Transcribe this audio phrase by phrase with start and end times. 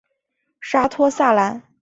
[0.59, 1.61] 沙托萨兰。